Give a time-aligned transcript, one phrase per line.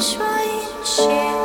[0.00, 1.37] shrine shit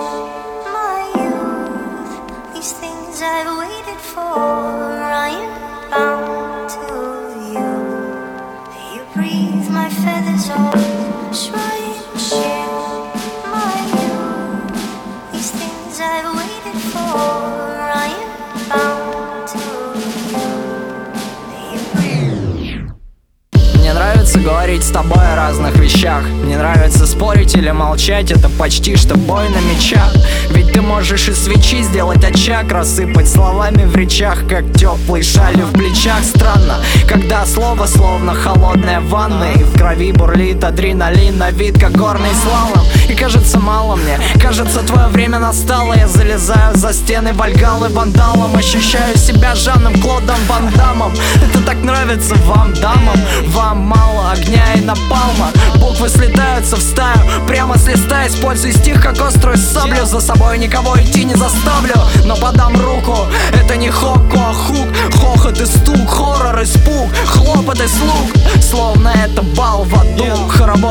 [24.43, 26.23] говорить с тобой о разных вещах.
[26.43, 30.13] Мне нравится спорить или молчать Это почти что бой на мечах.
[30.49, 35.71] Ведь ты можешь из свечи сделать очаг Рассыпать словами в речах Как теплый шали в
[35.71, 36.21] плечах.
[36.23, 42.33] Странно, когда слово словно холодная ванна И в крови бурлит адреналин На вид как горный
[42.43, 42.85] слалом
[43.23, 44.19] кажется мало мне.
[44.41, 45.93] Кажется твое время настало.
[45.93, 52.35] Я залезаю за стены Вальгалы вандалом Ощущаю себя Жаном Клодом Ван Дамом Это так нравится
[52.45, 53.17] вам, дамам.
[53.47, 55.51] Вам мало огня и напалма.
[55.75, 57.47] Буквы слетаются в стаю.
[57.47, 60.05] Прямо с листа используй стих как острую саблю.
[60.05, 63.17] За собой никого идти не заставлю Но подам руку.
[63.53, 63.72] Это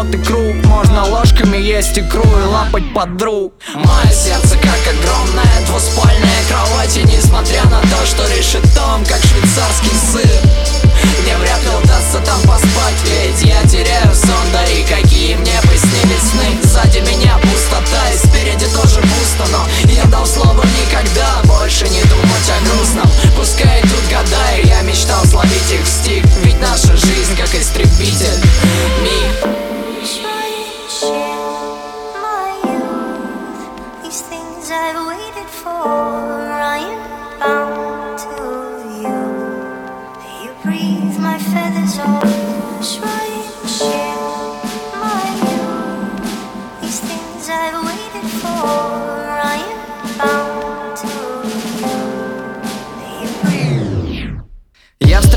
[0.03, 5.67] аду Хоровод и круг Можно ложками есть икру и лапать подруг Мое сердце как огромная
[5.67, 6.97] двуспальная кровать.
[6.97, 10.32] И несмотря на то, что решит том, как швейцарский сыр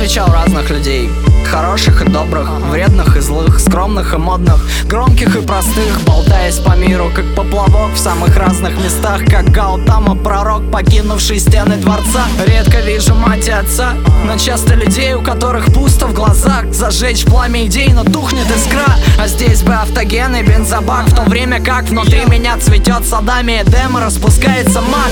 [0.05, 1.09] встречал разных людей.
[1.45, 7.11] Хороших и добрых, вредных и злых, скромных и модных Громких и простых, болтаясь по миру
[7.15, 12.25] Как поплавок в самых разных местах Как Гаутама, пророк, покинувший стены дворца.
[12.47, 13.93] Редко вижу мать и отца
[14.25, 16.65] Но часто людей, у которых пусто в глазах.
[16.71, 18.95] Зажечь пламя идей, но тухнет искра.
[19.19, 23.97] А здесь бы автоген и бензобак В то время как внутри меня цветет садами Эдем
[23.97, 25.09] и распускается маг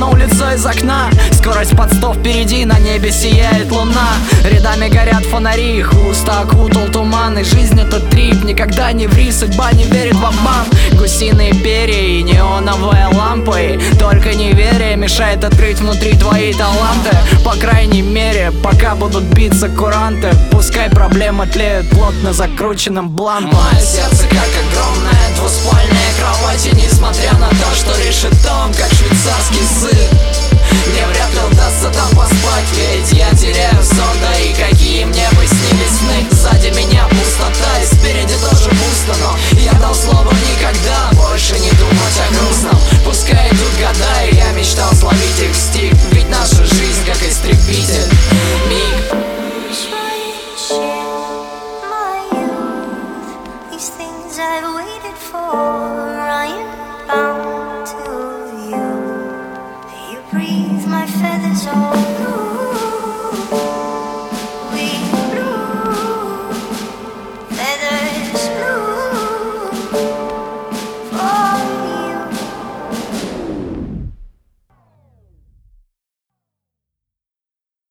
[0.00, 1.10] высунул лицо из окна.
[1.32, 4.08] Скорость под сто впереди, на небе сияет луна.
[4.44, 7.38] Рядами горят фонари, их уста окутал туман.
[7.38, 10.66] И жизнь это трип, никогда не ври, судьба не верит в обман.
[10.92, 13.80] Гусиные перья и неоновые лампы.
[13.98, 17.16] Только неверие мешает открыть внутри твои таланты.
[17.44, 20.30] По крайней мере, пока будут биться куранты.
[20.50, 23.58] Пускай проблемы тлеют плотно закрученным блантом.
[23.58, 28.90] Мое сердце как огромная двуспальная кровать И несмотря на то, что решит том, как